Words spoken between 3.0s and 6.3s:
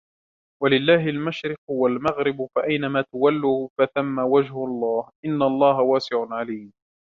تولوا فثم وجه الله إن الله واسع